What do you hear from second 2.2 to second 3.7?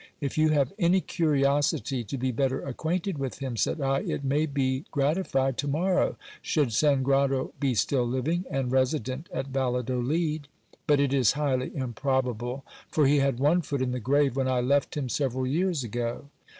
better acquainted with him,